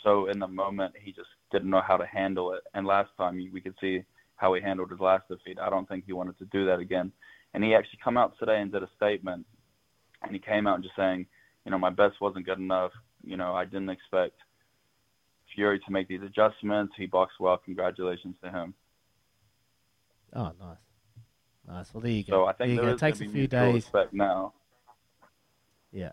so 0.02 0.26
in 0.26 0.38
the 0.38 0.48
moment 0.48 0.94
he 0.96 1.12
just 1.12 1.28
didn't 1.50 1.70
know 1.70 1.82
how 1.82 1.96
to 1.96 2.06
handle 2.06 2.52
it. 2.52 2.62
And 2.74 2.86
last 2.86 3.10
time 3.16 3.36
we 3.52 3.60
could 3.60 3.74
see 3.80 4.04
how 4.36 4.54
he 4.54 4.62
handled 4.62 4.90
his 4.90 5.00
last 5.00 5.28
defeat. 5.28 5.58
I 5.58 5.68
don't 5.68 5.86
think 5.86 6.04
he 6.06 6.14
wanted 6.14 6.38
to 6.38 6.46
do 6.46 6.64
that 6.66 6.78
again. 6.78 7.12
And 7.52 7.62
he 7.62 7.74
actually 7.74 7.98
come 8.02 8.16
out 8.16 8.38
today 8.38 8.60
and 8.60 8.72
did 8.72 8.82
a 8.82 8.88
statement. 8.96 9.44
And 10.22 10.32
he 10.32 10.38
came 10.38 10.66
out 10.66 10.76
and 10.76 10.84
just 10.84 10.96
saying, 10.96 11.26
you 11.64 11.70
know, 11.70 11.78
my 11.78 11.90
best 11.90 12.20
wasn't 12.20 12.46
good 12.46 12.58
enough. 12.58 12.92
You 13.22 13.36
know, 13.36 13.54
I 13.54 13.64
didn't 13.66 13.90
expect 13.90 14.36
Fury 15.54 15.78
to 15.80 15.90
make 15.92 16.08
these 16.08 16.22
adjustments. 16.22 16.94
He 16.96 17.06
boxed 17.06 17.38
well. 17.40 17.58
Congratulations 17.58 18.36
to 18.42 18.50
him. 18.50 18.72
Oh, 20.32 20.52
nice, 20.60 20.78
nice. 21.70 21.92
Well, 21.92 22.00
there 22.00 22.10
you 22.10 22.24
go. 22.24 22.32
So 22.32 22.44
I 22.46 22.52
think 22.52 22.58
there 22.58 22.68
you 22.68 22.76
there 22.76 22.84
go. 22.86 22.94
It 22.94 22.98
takes 22.98 23.20
a 23.20 23.28
few 23.28 23.46
days. 23.46 23.90
now. 24.12 24.52
Yeah. 25.92 26.12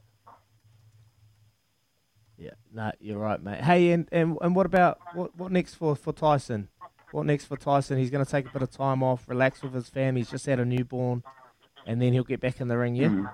Yeah, 2.40 2.52
no, 2.72 2.92
you're 3.00 3.18
right, 3.18 3.42
mate. 3.42 3.62
Hey, 3.62 3.92
and, 3.92 4.08
and 4.12 4.38
and 4.42 4.56
what 4.56 4.68
about 4.68 5.00
what 5.16 5.36
what 5.36 5.52
next 5.52 5.74
for, 5.74 5.96
for 5.96 6.14
Tyson? 6.14 6.70
what 7.12 7.26
next 7.26 7.46
for 7.46 7.58
Tyson? 7.58 7.98
He's 7.98 8.10
going 8.10 8.24
to 8.24 8.30
take 8.30 8.48
a 8.48 8.52
bit 8.52 8.62
of 8.62 8.72
time 8.72 9.04
off, 9.04 9.28
relax 9.28 9.62
with 9.62 9.74
his 9.74 9.90
family. 9.90 10.22
He's 10.22 10.30
just 10.30 10.46
had 10.46 10.60
a 10.60 10.66
newborn, 10.66 11.24
and 11.86 12.02
then 12.02 12.14
he'll 12.14 12.24
get 12.24 12.40
back 12.40 12.62
in 12.62 12.68
the 12.68 12.78
ring. 12.78 12.96
Yeah. 12.96 13.08
Mm-hmm. 13.08 13.26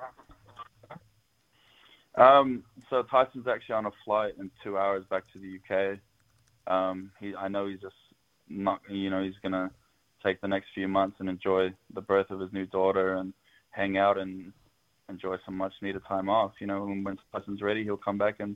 Um, 2.22 2.64
so 2.90 3.02
Tyson's 3.04 3.48
actually 3.48 3.74
on 3.76 3.88
a 3.88 3.92
flight 4.06 4.34
in 4.40 4.52
two 4.64 4.78
hours 4.78 5.04
back 5.10 5.24
to 5.34 5.40
the 5.40 5.58
UK. 5.58 5.98
Um, 6.72 7.12
he, 7.20 7.36
I 7.36 7.48
know 7.48 7.68
he's 7.68 7.82
just 7.82 7.96
not, 8.48 8.82
you 8.88 9.10
know, 9.10 9.24
he's 9.24 9.34
gonna 9.42 9.72
take 10.24 10.42
the 10.42 10.48
next 10.48 10.68
few 10.74 10.88
months 10.88 11.18
and 11.20 11.30
enjoy 11.30 11.74
the 11.94 12.02
birth 12.02 12.30
of 12.30 12.40
his 12.40 12.52
new 12.54 12.66
daughter 12.66 13.16
and 13.16 13.34
hang 13.72 13.98
out 13.98 14.18
and 14.18 14.54
enjoy 15.10 15.38
some 15.46 15.58
much 15.58 15.74
needed 15.82 16.02
time 16.08 16.30
off. 16.30 16.54
You 16.60 16.68
know, 16.68 16.86
when 16.86 17.18
Tyson's 17.32 17.62
ready, 17.62 17.84
he'll 17.84 17.98
come 17.98 18.18
back 18.18 18.36
and 18.40 18.56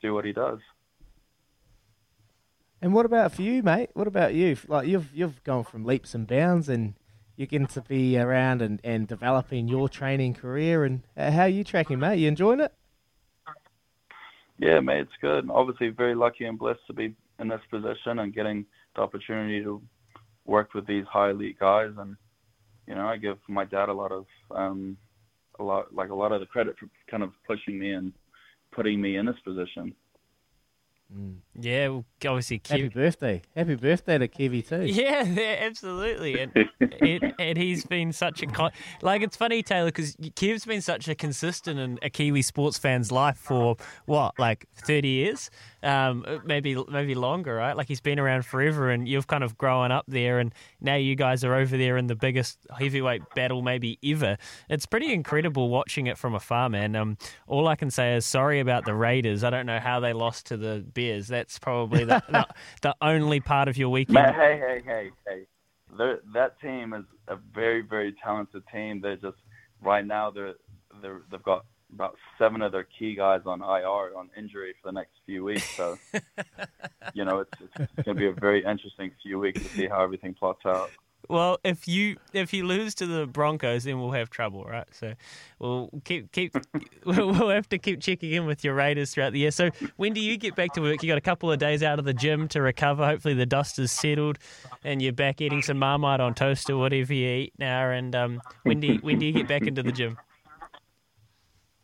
do 0.00 0.14
what 0.14 0.24
he 0.24 0.32
does. 0.32 0.58
And 2.80 2.94
what 2.94 3.06
about 3.06 3.32
for 3.32 3.42
you, 3.42 3.62
mate? 3.62 3.90
What 3.94 4.06
about 4.06 4.34
you? 4.34 4.56
Like 4.68 4.86
you've 4.86 5.12
you've 5.12 5.42
gone 5.42 5.64
from 5.64 5.84
leaps 5.84 6.14
and 6.14 6.26
bounds, 6.28 6.68
and 6.68 6.94
you're 7.36 7.48
getting 7.48 7.66
to 7.68 7.80
be 7.80 8.16
around 8.16 8.62
and, 8.62 8.80
and 8.84 9.08
developing 9.08 9.66
your 9.66 9.88
training 9.88 10.34
career. 10.34 10.84
And 10.84 11.02
how 11.16 11.42
are 11.42 11.48
you 11.48 11.64
tracking, 11.64 11.98
mate? 11.98 12.20
You 12.20 12.28
enjoying 12.28 12.60
it? 12.60 12.72
Yeah, 14.60 14.80
mate, 14.80 15.00
it's 15.00 15.12
good. 15.20 15.48
Obviously, 15.50 15.88
very 15.88 16.14
lucky 16.14 16.44
and 16.44 16.58
blessed 16.58 16.86
to 16.88 16.92
be 16.92 17.14
in 17.40 17.48
this 17.48 17.60
position 17.70 18.20
and 18.20 18.34
getting 18.34 18.64
the 18.94 19.02
opportunity 19.02 19.62
to 19.62 19.82
work 20.48 20.74
with 20.74 20.86
these 20.86 21.04
high 21.06 21.30
elite 21.30 21.58
guys. 21.60 21.92
And 21.96 22.16
you 22.88 22.94
know, 22.94 23.06
I 23.06 23.16
give 23.16 23.38
my 23.48 23.64
dad 23.64 23.88
a 23.88 23.92
lot 23.92 24.10
of 24.10 24.26
um, 24.50 24.96
a 25.60 25.62
lot 25.62 25.94
like 25.94 26.10
a 26.10 26.14
lot 26.14 26.32
of 26.32 26.40
the 26.40 26.46
credit 26.46 26.76
for 26.78 26.88
kind 27.10 27.22
of 27.22 27.30
pushing 27.46 27.78
me 27.78 27.92
and 27.92 28.12
putting 28.72 29.00
me 29.00 29.16
in 29.16 29.26
this 29.26 29.38
position. 29.44 29.94
Mm. 31.14 31.36
Yeah, 31.58 31.88
well, 31.88 32.04
obviously. 32.26 32.58
Kev- 32.58 32.70
Happy 32.70 32.88
birthday! 32.88 33.42
Happy 33.56 33.76
birthday 33.76 34.18
to 34.18 34.28
Kevy 34.28 34.66
too. 34.66 34.82
Yeah, 34.92 35.22
yeah 35.24 35.56
absolutely. 35.60 36.38
And, 36.38 36.52
it, 36.80 37.34
and 37.38 37.56
he's 37.56 37.86
been 37.86 38.12
such 38.12 38.42
a 38.42 38.46
con- 38.46 38.72
like. 39.00 39.22
It's 39.22 39.36
funny, 39.36 39.62
Taylor, 39.62 39.86
because 39.86 40.16
Kev's 40.36 40.66
been 40.66 40.82
such 40.82 41.08
a 41.08 41.14
consistent 41.14 41.80
in 41.80 41.98
a 42.02 42.10
Kiwi 42.10 42.42
sports 42.42 42.76
fan's 42.76 43.10
life 43.10 43.38
for 43.38 43.76
what, 44.04 44.38
like 44.38 44.66
thirty 44.74 45.08
years 45.08 45.50
um, 45.82 46.24
maybe 46.44 46.76
maybe 46.88 47.14
longer, 47.14 47.54
right? 47.54 47.76
Like 47.76 47.88
he's 47.88 48.00
been 48.00 48.18
around 48.18 48.44
forever, 48.44 48.90
and 48.90 49.08
you've 49.08 49.26
kind 49.26 49.44
of 49.44 49.56
grown 49.56 49.92
up 49.92 50.04
there, 50.08 50.38
and 50.38 50.52
now 50.80 50.96
you 50.96 51.14
guys 51.14 51.44
are 51.44 51.54
over 51.54 51.76
there 51.76 51.96
in 51.96 52.06
the 52.06 52.16
biggest 52.16 52.58
heavyweight 52.76 53.22
battle 53.34 53.62
maybe 53.62 53.98
ever. 54.04 54.36
It's 54.68 54.86
pretty 54.86 55.12
incredible 55.12 55.68
watching 55.68 56.06
it 56.06 56.18
from 56.18 56.34
afar, 56.34 56.68
man. 56.68 56.96
Um, 56.96 57.16
all 57.46 57.68
I 57.68 57.76
can 57.76 57.90
say 57.90 58.16
is 58.16 58.26
sorry 58.26 58.60
about 58.60 58.84
the 58.84 58.94
Raiders. 58.94 59.44
I 59.44 59.50
don't 59.50 59.66
know 59.66 59.78
how 59.78 60.00
they 60.00 60.12
lost 60.12 60.46
to 60.46 60.56
the 60.56 60.84
Bears. 60.92 61.28
That's 61.28 61.58
probably 61.58 62.04
the, 62.04 62.22
the, 62.28 62.46
the, 62.82 62.94
only 63.00 63.40
part 63.40 63.68
of 63.68 63.76
your 63.76 63.90
weekend. 63.90 64.14
Man, 64.14 64.34
hey, 64.34 64.58
hey, 64.58 64.82
hey, 64.84 65.10
hey. 65.26 65.46
They're, 65.96 66.20
that 66.34 66.60
team 66.60 66.92
is 66.92 67.04
a 67.28 67.36
very, 67.54 67.82
very 67.82 68.14
talented 68.22 68.62
team. 68.72 69.00
They're 69.00 69.16
just 69.16 69.38
right 69.80 70.04
now 70.04 70.30
they're, 70.30 70.54
they're 71.00 71.22
they've 71.30 71.42
got 71.42 71.64
about 71.92 72.16
seven 72.38 72.62
of 72.62 72.72
their 72.72 72.86
key 72.98 73.14
guys 73.14 73.40
on 73.46 73.60
IR 73.60 74.16
on 74.16 74.30
injury 74.36 74.74
for 74.80 74.88
the 74.88 74.92
next 74.92 75.12
few 75.26 75.44
weeks. 75.44 75.68
So, 75.76 75.96
you 77.14 77.24
know, 77.24 77.40
it's, 77.40 77.72
it's, 77.78 78.04
going 78.04 78.16
to 78.16 78.20
be 78.20 78.26
a 78.26 78.32
very 78.32 78.64
interesting 78.64 79.10
few 79.22 79.38
weeks 79.38 79.62
to 79.62 79.68
see 79.68 79.86
how 79.86 80.02
everything 80.02 80.34
plots 80.34 80.64
out. 80.66 80.90
Well, 81.28 81.58
if 81.62 81.86
you 81.86 82.16
if 82.32 82.54
you 82.54 82.64
lose 82.64 82.94
to 82.96 83.06
the 83.06 83.26
Broncos, 83.26 83.84
then 83.84 84.00
we'll 84.00 84.12
have 84.12 84.30
trouble, 84.30 84.64
right? 84.64 84.86
So 84.92 85.14
we'll 85.58 85.90
keep 86.04 86.32
keep 86.32 86.54
we'll 87.04 87.50
have 87.50 87.68
to 87.70 87.78
keep 87.78 88.00
checking 88.00 88.32
in 88.32 88.46
with 88.46 88.64
your 88.64 88.74
Raiders 88.74 89.12
throughout 89.12 89.32
the 89.32 89.40
year. 89.40 89.50
So 89.50 89.70
when 89.96 90.14
do 90.14 90.20
you 90.20 90.38
get 90.38 90.54
back 90.54 90.72
to 90.74 90.80
work? 90.80 91.02
You 91.02 91.08
got 91.08 91.18
a 91.18 91.22
couple 91.22 91.52
of 91.52 91.58
days 91.58 91.82
out 91.82 91.98
of 91.98 92.06
the 92.06 92.14
gym 92.14 92.48
to 92.48 92.62
recover. 92.62 93.04
Hopefully 93.04 93.34
the 93.34 93.46
dust 93.46 93.78
is 93.78 93.92
settled, 93.92 94.38
and 94.84 95.02
you're 95.02 95.12
back 95.12 95.40
eating 95.40 95.60
some 95.60 95.78
marmite 95.78 96.20
on 96.20 96.34
toast 96.34 96.70
or 96.70 96.78
whatever 96.78 97.12
you 97.12 97.28
eat 97.28 97.52
now. 97.58 97.90
And 97.90 98.14
um, 98.14 98.40
when 98.62 98.80
do 98.80 98.86
you, 98.86 98.98
when 99.00 99.18
do 99.18 99.26
you 99.26 99.32
get 99.32 99.48
back 99.48 99.62
into 99.62 99.82
the 99.82 99.92
gym? 99.92 100.16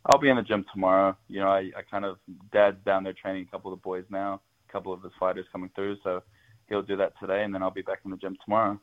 I'll 0.07 0.21
be 0.21 0.29
in 0.29 0.37
the 0.37 0.43
gym 0.43 0.65
tomorrow. 0.73 1.17
You 1.29 1.41
know, 1.41 1.49
I, 1.49 1.71
I 1.77 1.83
kind 1.91 2.05
of 2.05 2.19
dad's 2.53 2.77
down 2.85 3.05
there 3.05 3.15
training 3.15 3.47
a 3.49 3.51
couple 3.51 3.73
of 3.73 3.79
the 3.79 3.83
boys 3.83 4.05
now, 4.11 4.41
a 4.69 4.73
couple 4.73 4.93
of 4.93 5.03
his 5.03 5.13
fighters 5.19 5.47
coming 5.51 5.71
through, 5.75 5.97
so 6.03 6.23
he'll 6.69 6.83
do 6.83 6.97
that 6.97 7.13
today, 7.21 7.43
and 7.45 7.55
then 7.55 7.63
I'll 7.63 7.71
be 7.71 7.83
back 7.83 8.01
in 8.05 8.11
the 8.11 8.17
gym 8.17 8.37
tomorrow. 8.45 8.79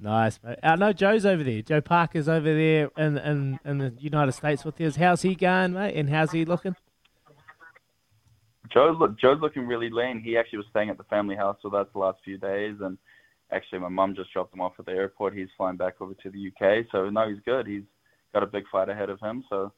Nice, 0.00 0.38
mate. 0.44 0.58
Uh, 0.62 0.68
I 0.68 0.76
know 0.76 0.92
Joe's 0.92 1.26
over 1.26 1.42
there. 1.42 1.60
Joe 1.62 1.80
Parker's 1.80 2.28
over 2.28 2.54
there 2.54 2.90
in 2.96 3.18
in, 3.18 3.58
in 3.64 3.78
the 3.78 3.92
United 3.98 4.32
States 4.32 4.64
with 4.64 4.80
us. 4.80 4.94
How's 4.94 5.22
he 5.22 5.34
going, 5.34 5.72
mate? 5.72 5.96
And 5.96 6.08
how's 6.08 6.30
he 6.30 6.44
looking? 6.44 6.76
Joe's 8.72 8.96
look, 8.98 9.18
Joe's 9.18 9.40
looking 9.40 9.66
really 9.66 9.90
lean. 9.90 10.20
He 10.20 10.36
actually 10.36 10.58
was 10.58 10.66
staying 10.70 10.90
at 10.90 10.98
the 10.98 11.04
family 11.04 11.34
house 11.34 11.56
with 11.64 11.74
us 11.74 11.88
the 11.92 11.98
last 11.98 12.18
few 12.24 12.38
days, 12.38 12.76
and 12.80 12.96
actually 13.50 13.80
my 13.80 13.88
mum 13.88 14.14
just 14.14 14.32
dropped 14.32 14.54
him 14.54 14.60
off 14.60 14.74
at 14.78 14.86
the 14.86 14.92
airport. 14.92 15.34
He's 15.34 15.48
flying 15.56 15.76
back 15.76 15.94
over 16.00 16.14
to 16.14 16.30
the 16.30 16.48
UK, 16.48 16.86
so 16.92 17.10
no, 17.10 17.28
he's 17.28 17.40
good. 17.44 17.66
He's 17.66 17.82
got 18.32 18.42
a 18.42 18.46
big 18.46 18.64
fight 18.70 18.88
ahead 18.88 19.10
of 19.10 19.20
him. 19.20 19.44
So, 19.48 19.72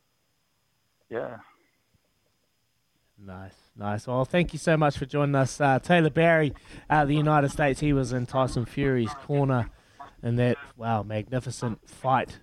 yeah. 1.08 1.38
Nice, 3.18 3.54
nice. 3.76 4.06
Well, 4.06 4.24
thank 4.24 4.52
you 4.52 4.58
so 4.58 4.76
much 4.76 4.96
for 4.96 5.04
joining 5.04 5.34
us, 5.34 5.60
uh, 5.60 5.78
Taylor 5.78 6.10
Barry, 6.10 6.54
out 6.88 7.02
of 7.02 7.08
the 7.08 7.16
United 7.16 7.50
States. 7.50 7.80
He 7.80 7.92
was 7.92 8.12
in 8.12 8.26
Tyson 8.26 8.64
Fury's 8.64 9.12
corner 9.26 9.70
in 10.22 10.36
that 10.36 10.56
wow 10.76 11.02
magnificent 11.02 11.86
fight 11.88 12.38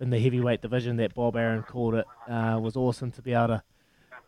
in 0.00 0.10
the 0.10 0.18
heavyweight 0.18 0.62
division 0.62 0.96
that 0.96 1.14
Bob 1.14 1.36
Arum 1.36 1.62
called 1.62 1.94
it. 1.94 2.06
Uh, 2.28 2.58
was 2.60 2.76
awesome 2.76 3.10
to 3.12 3.22
be 3.22 3.32
able 3.32 3.48
to 3.48 3.62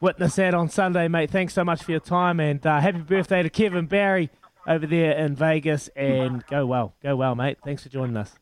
witness 0.01 0.35
that 0.37 0.55
on 0.55 0.69
Sunday, 0.69 1.09
mate. 1.09 1.31
Thanks 1.31 1.55
so 1.55 1.65
much 1.65 1.83
for 1.83 1.93
your 1.93 2.01
time 2.01 2.41
and 2.41 2.65
uh, 2.67 2.81
happy 2.81 2.99
birthday 2.99 3.43
to 3.43 3.51
Kevin 3.51 3.87
Barry 3.87 4.31
over 4.67 4.87
there 4.87 5.13
in 5.13 5.35
Vegas. 5.37 5.89
And 5.97 6.45
go 6.47 6.67
well, 6.67 6.95
go 7.03 7.17
well, 7.17 7.35
mate. 7.35 7.59
Thanks 7.65 7.85
for 7.85 7.89
joining 7.89 8.17
us. 8.17 8.35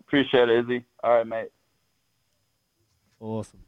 Appreciate 0.00 0.48
it, 0.48 0.64
Izzy. 0.64 0.84
All 1.04 1.16
right, 1.16 1.26
mate. 1.26 1.48
Awesome. 3.20 3.60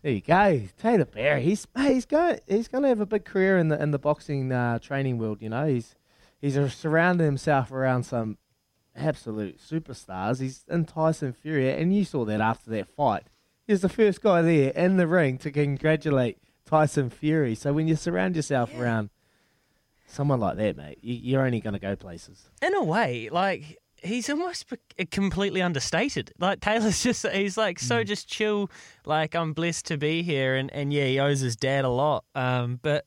There 0.00 0.12
you 0.12 0.22
go, 0.22 0.62
Taylor 0.80 1.04
Barry. 1.04 1.42
He's 1.42 1.66
he's 1.76 2.06
going 2.06 2.38
he's 2.48 2.68
going 2.68 2.84
to 2.84 2.88
have 2.88 3.00
a 3.00 3.06
big 3.06 3.26
career 3.26 3.58
in 3.58 3.68
the 3.68 3.80
in 3.80 3.90
the 3.90 3.98
boxing 3.98 4.50
uh, 4.50 4.78
training 4.78 5.18
world. 5.18 5.42
You 5.42 5.50
know, 5.50 5.66
he's 5.66 5.94
he's 6.40 6.56
surrounded 6.72 7.24
himself 7.24 7.70
around 7.70 8.04
some 8.04 8.38
absolute 8.96 9.58
superstars. 9.60 10.40
He's 10.40 10.64
in 10.70 10.86
Tyson 10.86 11.34
Fury, 11.34 11.70
and 11.70 11.94
you 11.94 12.02
saw 12.02 12.24
that 12.24 12.40
after 12.40 12.70
that 12.70 12.88
fight. 12.88 13.24
He 13.66 13.74
was 13.74 13.82
the 13.82 13.90
first 13.90 14.22
guy 14.22 14.40
there 14.40 14.70
in 14.70 14.96
the 14.96 15.06
ring 15.06 15.36
to 15.38 15.50
congratulate 15.50 16.38
Tyson 16.64 17.10
Fury. 17.10 17.54
So 17.54 17.74
when 17.74 17.88
you 17.88 17.94
surround 17.94 18.36
yourself 18.36 18.70
yeah. 18.72 18.80
around 18.80 19.10
someone 20.06 20.40
like 20.40 20.56
that, 20.56 20.78
mate, 20.78 20.98
you're 21.02 21.44
only 21.44 21.60
going 21.60 21.74
to 21.74 21.78
go 21.78 21.94
places. 21.94 22.48
In 22.62 22.74
a 22.74 22.82
way, 22.82 23.28
like 23.30 23.81
he's 24.02 24.28
almost 24.28 24.72
completely 25.10 25.62
understated. 25.62 26.32
Like 26.38 26.60
Taylor's 26.60 27.02
just 27.02 27.26
he's 27.28 27.56
like 27.56 27.78
so 27.78 28.02
mm. 28.02 28.06
just 28.06 28.28
chill. 28.28 28.70
Like 29.04 29.34
I'm 29.34 29.52
blessed 29.52 29.86
to 29.86 29.96
be 29.96 30.22
here, 30.22 30.54
and 30.56 30.72
and 30.72 30.92
yeah, 30.92 31.06
he 31.06 31.20
owes 31.20 31.40
his 31.40 31.56
dad 31.56 31.84
a 31.84 31.88
lot. 31.88 32.24
Um, 32.34 32.78
but 32.82 33.06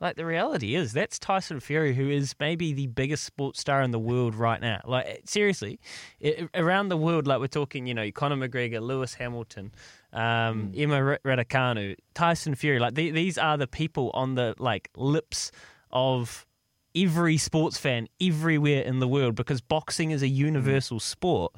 like 0.00 0.16
the 0.16 0.24
reality 0.24 0.74
is 0.74 0.92
that's 0.92 1.18
Tyson 1.18 1.60
Fury, 1.60 1.94
who 1.94 2.08
is 2.08 2.34
maybe 2.40 2.72
the 2.72 2.86
biggest 2.86 3.24
sports 3.24 3.60
star 3.60 3.82
in 3.82 3.90
the 3.90 3.98
world 3.98 4.34
right 4.34 4.60
now. 4.60 4.80
Like 4.84 5.22
seriously, 5.26 5.78
it, 6.20 6.48
around 6.54 6.88
the 6.88 6.96
world, 6.96 7.26
like 7.26 7.40
we're 7.40 7.48
talking, 7.48 7.86
you 7.86 7.94
know, 7.94 8.10
Conor 8.10 8.48
McGregor, 8.48 8.80
Lewis 8.80 9.14
Hamilton. 9.14 9.72
Um, 10.12 10.72
mm. 10.72 10.80
Emma 10.80 11.18
Raducanu, 11.24 11.94
Tyson 12.14 12.56
Fury, 12.56 12.80
like 12.80 12.94
these 12.94 13.38
are 13.38 13.56
the 13.56 13.68
people 13.68 14.10
on 14.12 14.34
the 14.34 14.56
like 14.58 14.90
lips 14.96 15.52
of 15.92 16.46
every 16.94 17.36
sports 17.36 17.78
fan 17.78 18.08
everywhere 18.20 18.82
in 18.82 18.98
the 18.98 19.08
world 19.08 19.34
because 19.34 19.60
boxing 19.60 20.10
is 20.10 20.22
a 20.22 20.28
universal 20.28 20.98
mm. 20.98 21.02
sport. 21.02 21.52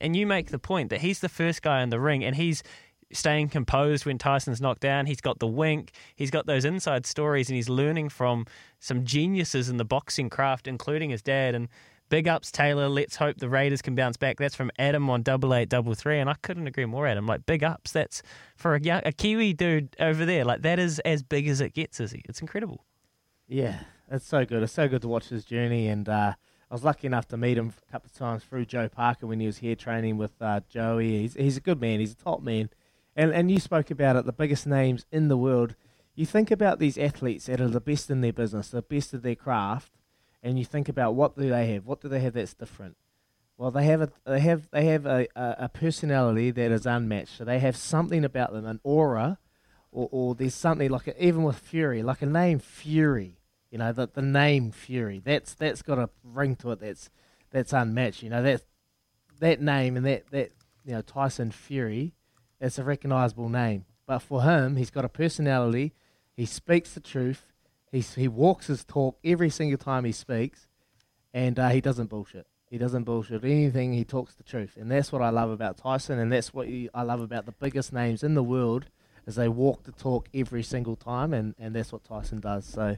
And 0.00 0.14
you 0.14 0.26
make 0.26 0.50
the 0.50 0.58
point 0.58 0.90
that 0.90 1.00
he's 1.00 1.20
the 1.20 1.28
first 1.28 1.62
guy 1.62 1.82
in 1.82 1.90
the 1.90 2.00
ring 2.00 2.22
and 2.22 2.36
he's 2.36 2.62
staying 3.12 3.48
composed 3.48 4.04
when 4.04 4.18
Tyson's 4.18 4.60
knocked 4.60 4.80
down. 4.80 5.06
He's 5.06 5.20
got 5.20 5.38
the 5.38 5.46
wink. 5.46 5.92
He's 6.14 6.30
got 6.30 6.46
those 6.46 6.64
inside 6.64 7.06
stories 7.06 7.48
and 7.48 7.56
he's 7.56 7.68
learning 7.68 8.10
from 8.10 8.46
some 8.78 9.04
geniuses 9.04 9.68
in 9.68 9.76
the 9.76 9.84
boxing 9.84 10.28
craft, 10.28 10.66
including 10.66 11.10
his 11.10 11.22
dad. 11.22 11.54
And 11.54 11.68
big 12.08 12.28
ups, 12.28 12.50
Taylor. 12.50 12.88
Let's 12.88 13.16
hope 13.16 13.38
the 13.38 13.48
Raiders 13.48 13.82
can 13.82 13.94
bounce 13.94 14.16
back. 14.16 14.38
That's 14.38 14.54
from 14.54 14.70
Adam 14.78 15.08
on 15.10 15.22
double 15.22 15.54
eight 15.54 15.68
double 15.68 15.94
three, 15.94 16.18
and 16.18 16.28
I 16.28 16.34
couldn't 16.42 16.66
agree 16.66 16.84
more. 16.84 17.06
Adam, 17.06 17.26
like 17.26 17.46
big 17.46 17.64
ups. 17.64 17.92
That's 17.92 18.22
for 18.56 18.74
a, 18.74 19.02
a 19.04 19.12
Kiwi 19.12 19.52
dude 19.52 19.96
over 20.00 20.24
there. 20.24 20.44
Like 20.44 20.62
that 20.62 20.78
is 20.78 20.98
as 21.00 21.22
big 21.22 21.48
as 21.48 21.60
it 21.60 21.74
gets. 21.74 22.00
Is 22.00 22.12
he? 22.12 22.22
It's 22.28 22.40
incredible. 22.40 22.84
Yeah, 23.48 23.80
it's 24.10 24.26
so 24.26 24.44
good. 24.44 24.62
It's 24.62 24.72
so 24.72 24.88
good 24.88 25.02
to 25.02 25.08
watch 25.08 25.28
his 25.28 25.44
journey. 25.44 25.88
And 25.88 26.08
uh, 26.08 26.34
I 26.70 26.74
was 26.74 26.84
lucky 26.84 27.06
enough 27.06 27.28
to 27.28 27.36
meet 27.36 27.58
him 27.58 27.72
a 27.88 27.92
couple 27.92 28.06
of 28.06 28.16
times 28.16 28.44
through 28.44 28.66
Joe 28.66 28.88
Parker 28.88 29.26
when 29.26 29.40
he 29.40 29.46
was 29.46 29.58
here 29.58 29.76
training 29.76 30.16
with 30.16 30.32
uh, 30.40 30.60
Joey. 30.68 31.20
He's, 31.20 31.34
he's 31.34 31.56
a 31.56 31.60
good 31.60 31.80
man. 31.80 32.00
He's 32.00 32.12
a 32.12 32.16
top 32.16 32.42
man. 32.42 32.70
And, 33.14 33.32
and 33.32 33.50
you 33.50 33.58
spoke 33.58 33.90
about 33.90 34.16
it, 34.16 34.26
the 34.26 34.32
biggest 34.32 34.66
names 34.66 35.06
in 35.10 35.28
the 35.28 35.36
world. 35.36 35.74
You 36.14 36.26
think 36.26 36.50
about 36.50 36.78
these 36.78 36.98
athletes 36.98 37.46
that 37.46 37.60
are 37.60 37.68
the 37.68 37.80
best 37.80 38.10
in 38.10 38.20
their 38.20 38.32
business, 38.32 38.68
the 38.68 38.82
best 38.82 39.14
of 39.14 39.22
their 39.22 39.34
craft, 39.34 39.92
and 40.42 40.58
you 40.58 40.64
think 40.64 40.88
about 40.88 41.14
what 41.14 41.36
do 41.36 41.48
they 41.48 41.72
have? 41.72 41.86
What 41.86 42.00
do 42.00 42.08
they 42.08 42.20
have 42.20 42.34
that's 42.34 42.54
different? 42.54 42.96
Well, 43.58 43.70
they 43.70 43.84
have 43.84 44.02
a 44.02 44.12
they 44.26 44.40
have 44.40 44.68
they 44.70 44.84
have 44.86 45.06
a, 45.06 45.26
a, 45.34 45.68
personality 45.70 46.50
that 46.50 46.70
is 46.70 46.84
unmatched. 46.84 47.38
So 47.38 47.44
they 47.44 47.58
have 47.58 47.74
something 47.74 48.22
about 48.22 48.52
them, 48.52 48.66
an 48.66 48.80
aura, 48.82 49.38
or, 49.90 50.08
or 50.12 50.34
there's 50.34 50.54
something 50.54 50.90
like 50.90 51.06
a, 51.06 51.24
even 51.24 51.42
with 51.42 51.58
Fury, 51.58 52.02
like 52.02 52.20
a 52.20 52.26
name 52.26 52.58
Fury 52.58 53.38
You 53.70 53.78
know, 53.78 53.92
the 53.92 54.08
the 54.12 54.22
name 54.22 54.70
Fury. 54.70 55.20
That's 55.24 55.54
that's 55.54 55.82
got 55.82 55.98
a 55.98 56.10
ring 56.22 56.56
to 56.56 56.72
it. 56.72 56.80
That's 56.80 57.10
that's 57.50 57.72
unmatched. 57.72 58.22
You 58.22 58.30
know 58.30 58.42
that 58.42 58.62
that 59.40 59.60
name 59.60 59.96
and 59.96 60.06
that 60.06 60.30
that 60.30 60.52
you 60.84 60.92
know 60.92 61.02
Tyson 61.02 61.50
Fury. 61.50 62.12
It's 62.60 62.78
a 62.78 62.84
recognisable 62.84 63.48
name. 63.48 63.84
But 64.06 64.20
for 64.20 64.42
him, 64.42 64.76
he's 64.76 64.90
got 64.90 65.04
a 65.04 65.10
personality. 65.10 65.92
He 66.36 66.46
speaks 66.46 66.94
the 66.94 67.00
truth. 67.00 67.42
He 67.90 68.00
he 68.00 68.28
walks 68.28 68.68
his 68.68 68.84
talk 68.84 69.18
every 69.24 69.50
single 69.50 69.78
time 69.78 70.04
he 70.04 70.12
speaks, 70.12 70.68
and 71.34 71.58
uh, 71.58 71.68
he 71.70 71.80
doesn't 71.80 72.08
bullshit. 72.08 72.46
He 72.70 72.78
doesn't 72.78 73.04
bullshit 73.04 73.44
anything. 73.44 73.92
He 73.92 74.04
talks 74.04 74.34
the 74.34 74.42
truth, 74.42 74.76
and 74.76 74.90
that's 74.90 75.12
what 75.12 75.22
I 75.22 75.30
love 75.30 75.50
about 75.50 75.78
Tyson, 75.78 76.18
and 76.18 76.32
that's 76.32 76.52
what 76.52 76.68
I 76.94 77.02
love 77.02 77.20
about 77.20 77.46
the 77.46 77.52
biggest 77.52 77.92
names 77.92 78.22
in 78.22 78.34
the 78.34 78.42
world, 78.42 78.86
is 79.26 79.36
they 79.36 79.48
walk 79.48 79.84
the 79.84 79.92
talk 79.92 80.28
every 80.34 80.62
single 80.62 80.96
time, 80.96 81.34
and, 81.34 81.54
and 81.58 81.74
that's 81.74 81.92
what 81.92 82.04
Tyson 82.04 82.40
does. 82.40 82.64
So, 82.64 82.96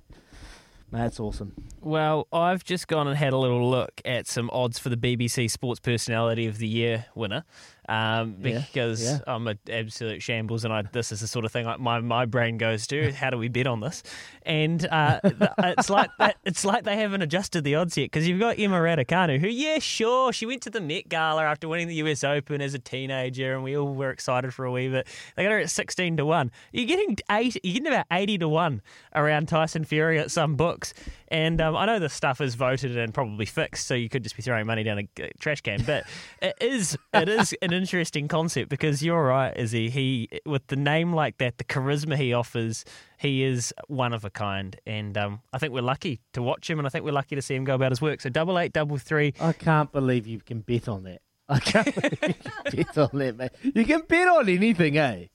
that's 0.90 1.20
awesome. 1.20 1.52
Well, 1.80 2.28
I've 2.32 2.64
just 2.64 2.88
gone 2.88 3.08
and 3.08 3.16
had 3.16 3.32
a 3.32 3.36
little 3.36 3.68
look 3.68 4.00
at 4.04 4.26
some 4.26 4.48
odds 4.52 4.78
for 4.78 4.88
the 4.88 4.96
BBC 4.96 5.50
Sports 5.50 5.80
Personality 5.80 6.46
of 6.46 6.58
the 6.58 6.68
Year 6.68 7.06
winner 7.14 7.44
um, 7.88 8.36
because 8.40 9.02
yeah. 9.02 9.18
I'm 9.26 9.46
an 9.46 9.58
absolute 9.70 10.22
shambles, 10.22 10.64
and 10.64 10.72
I, 10.72 10.82
this 10.82 11.10
is 11.10 11.20
the 11.20 11.26
sort 11.26 11.44
of 11.44 11.52
thing 11.52 11.64
like 11.64 11.80
my, 11.80 12.00
my 12.00 12.26
brain 12.26 12.58
goes 12.58 12.86
to. 12.88 13.12
How 13.12 13.30
do 13.30 13.38
we 13.38 13.48
bet 13.48 13.66
on 13.66 13.80
this? 13.80 14.02
And 14.42 14.86
uh, 14.86 15.20
it's 15.24 15.88
like 15.88 16.10
that, 16.18 16.36
it's 16.44 16.64
like 16.64 16.84
they 16.84 16.96
haven't 16.96 17.22
adjusted 17.22 17.64
the 17.64 17.74
odds 17.76 17.96
yet 17.96 18.04
because 18.04 18.28
you've 18.28 18.40
got 18.40 18.58
Emma 18.58 18.76
Raducanu, 18.76 19.40
who 19.40 19.48
yeah, 19.48 19.78
sure, 19.78 20.32
she 20.32 20.44
went 20.44 20.62
to 20.62 20.70
the 20.70 20.80
Met 20.80 21.08
Gala 21.08 21.44
after 21.44 21.66
winning 21.66 21.88
the 21.88 21.94
US 21.96 22.22
Open 22.22 22.60
as 22.60 22.74
a 22.74 22.78
teenager, 22.78 23.54
and 23.54 23.64
we 23.64 23.76
all 23.76 23.94
were 23.94 24.10
excited 24.10 24.52
for 24.52 24.66
a 24.66 24.70
wee 24.70 24.88
bit. 24.88 25.06
They 25.36 25.44
got 25.44 25.52
her 25.52 25.58
at 25.58 25.70
sixteen 25.70 26.16
to 26.18 26.26
one. 26.26 26.50
You're 26.72 26.86
getting 26.86 27.16
eight, 27.30 27.56
you're 27.64 27.74
getting 27.74 27.88
about 27.88 28.06
eighty 28.12 28.36
to 28.38 28.48
one 28.48 28.82
around 29.14 29.48
Tyson 29.48 29.84
Fury 29.84 30.18
at 30.18 30.30
some 30.30 30.56
books. 30.56 30.92
And 31.30 31.60
um, 31.60 31.76
I 31.76 31.86
know 31.86 31.98
the 31.98 32.08
stuff 32.08 32.40
is 32.40 32.54
voted 32.54 32.96
and 32.96 33.12
probably 33.12 33.46
fixed, 33.46 33.86
so 33.86 33.94
you 33.94 34.08
could 34.08 34.22
just 34.22 34.36
be 34.36 34.42
throwing 34.42 34.66
money 34.66 34.82
down 34.82 34.98
a 34.98 35.30
trash 35.38 35.60
can. 35.60 35.82
But 35.82 36.04
it 36.42 36.56
is 36.60 36.96
it 37.12 37.28
is 37.28 37.54
an 37.62 37.72
interesting 37.72 38.28
concept 38.28 38.68
because 38.70 39.02
you're 39.02 39.22
right, 39.24 39.56
Izzy. 39.56 39.90
He 39.90 40.28
with 40.46 40.66
the 40.68 40.76
name 40.76 41.12
like 41.12 41.38
that, 41.38 41.58
the 41.58 41.64
charisma 41.64 42.16
he 42.16 42.32
offers, 42.32 42.84
he 43.18 43.42
is 43.42 43.74
one 43.88 44.12
of 44.12 44.24
a 44.24 44.30
kind. 44.30 44.78
And 44.86 45.16
um, 45.18 45.40
I 45.52 45.58
think 45.58 45.72
we're 45.72 45.82
lucky 45.82 46.20
to 46.32 46.42
watch 46.42 46.68
him, 46.68 46.78
and 46.78 46.86
I 46.86 46.90
think 46.90 47.04
we're 47.04 47.12
lucky 47.12 47.36
to 47.36 47.42
see 47.42 47.54
him 47.54 47.64
go 47.64 47.74
about 47.74 47.92
his 47.92 48.00
work. 48.00 48.20
So 48.20 48.30
double 48.30 48.58
eight, 48.58 48.72
double 48.72 48.96
three. 48.96 49.34
I 49.40 49.52
can't 49.52 49.92
believe 49.92 50.26
you 50.26 50.40
can 50.40 50.60
bet 50.60 50.88
on 50.88 51.04
that. 51.04 51.20
I 51.48 51.60
can't 51.60 51.94
believe 51.94 52.22
you 52.22 52.34
can 52.34 52.84
bet 52.84 52.98
on 52.98 53.18
that, 53.18 53.36
mate. 53.36 53.50
You 53.74 53.84
can 53.84 54.02
bet 54.06 54.28
on 54.28 54.48
anything, 54.48 54.98
eh? 54.98 55.26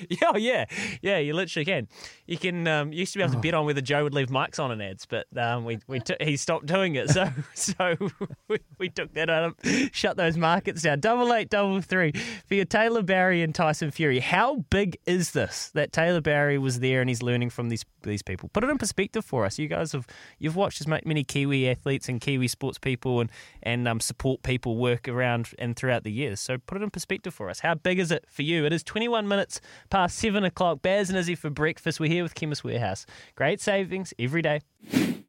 Yeah, 0.08 0.36
yeah, 0.36 0.64
yeah. 1.00 1.18
You 1.18 1.34
literally 1.34 1.64
can. 1.64 1.88
You 2.26 2.36
can. 2.36 2.66
Um, 2.66 2.92
you 2.92 3.00
used 3.00 3.12
to 3.14 3.18
be 3.18 3.22
able 3.22 3.34
to 3.34 3.40
bet 3.40 3.54
on 3.54 3.66
whether 3.66 3.80
Joe 3.80 4.04
would 4.04 4.14
leave 4.14 4.28
mics 4.28 4.58
on 4.58 4.70
in 4.70 4.80
ads, 4.80 5.06
but 5.06 5.26
um, 5.36 5.64
we 5.64 5.78
we 5.86 6.00
t- 6.00 6.16
he 6.20 6.36
stopped 6.36 6.66
doing 6.66 6.94
it. 6.94 7.10
So 7.10 7.30
so 7.54 7.96
we, 8.48 8.58
we 8.78 8.88
took 8.88 9.12
that 9.14 9.30
out, 9.30 9.44
of, 9.44 9.90
shut 9.92 10.16
those 10.16 10.36
markets 10.36 10.82
down. 10.82 11.00
Double 11.00 11.32
eight, 11.32 11.50
double 11.50 11.80
three 11.80 12.12
for 12.46 12.54
your 12.54 12.64
Taylor 12.64 13.02
Barry 13.02 13.42
and 13.42 13.54
Tyson 13.54 13.90
Fury. 13.90 14.20
How 14.20 14.56
big 14.70 14.98
is 15.06 15.32
this 15.32 15.70
that 15.74 15.92
Taylor 15.92 16.20
Barry 16.20 16.58
was 16.58 16.80
there 16.80 17.00
and 17.00 17.08
he's 17.08 17.22
learning 17.22 17.50
from 17.50 17.68
these 17.68 17.84
these 18.02 18.22
people? 18.22 18.50
Put 18.52 18.64
it 18.64 18.70
in 18.70 18.78
perspective 18.78 19.24
for 19.24 19.44
us. 19.44 19.58
You 19.58 19.68
guys 19.68 19.92
have 19.92 20.06
you've 20.38 20.56
watched 20.56 20.80
as 20.80 20.86
many 20.86 21.24
Kiwi 21.24 21.68
athletes 21.68 22.08
and 22.08 22.20
Kiwi 22.20 22.48
sports 22.48 22.78
people 22.78 23.20
and 23.20 23.30
and 23.62 23.86
um, 23.88 24.00
support 24.00 24.42
people 24.42 24.76
work 24.76 25.08
around 25.08 25.50
and 25.58 25.76
throughout 25.76 26.04
the 26.04 26.12
years. 26.12 26.40
So 26.40 26.58
put 26.58 26.80
it 26.80 26.82
in 26.82 26.90
perspective 26.90 27.34
for 27.34 27.48
us. 27.50 27.60
How 27.60 27.74
big 27.74 27.98
is 27.98 28.10
it 28.10 28.24
for 28.28 28.42
you? 28.42 28.64
It 28.64 28.72
is 28.72 28.82
twenty 28.82 29.08
one 29.08 29.28
minutes 29.28 29.60
past 29.90 30.18
seven 30.18 30.44
o'clock. 30.44 30.82
Baz 30.82 31.08
and 31.08 31.18
Izzy 31.18 31.34
for 31.34 31.50
breakfast. 31.50 32.00
We're 32.00 32.10
here 32.10 32.22
with 32.22 32.34
Chemist 32.34 32.64
Warehouse. 32.64 33.06
Great 33.34 33.60
savings 33.60 34.14
every 34.18 34.42
day. 34.42 34.60